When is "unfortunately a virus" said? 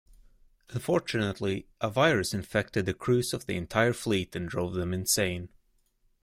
0.71-2.33